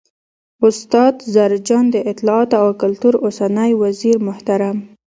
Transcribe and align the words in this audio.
،استاد 0.67 1.15
زرجان، 1.33 1.85
د 1.91 1.95
اطلاعات 2.11 2.51
او 2.61 2.67
کلتور 2.81 3.13
اوسنی 3.25 3.71
وزیرمحترم 3.83 4.77